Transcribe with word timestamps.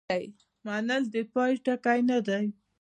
منل 0.65 1.03
د 1.13 1.15
پای 1.33 1.53
ټکی 1.65 1.99
نه 2.09 2.17
دی. 2.27 2.45